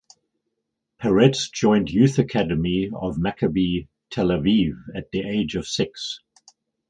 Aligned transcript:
Peretz 0.99 1.51
joined 1.53 1.91
youth 1.91 2.17
academy 2.17 2.89
of 2.91 3.17
Maccabi 3.17 3.87
Tel 4.09 4.29
Aviv 4.29 4.71
at 4.95 5.11
the 5.11 5.19
age 5.21 5.55
of 5.55 5.67
six. 5.67 6.21